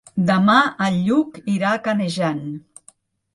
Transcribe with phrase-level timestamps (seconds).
[0.27, 2.41] Demà en Lluc irà a Canejan.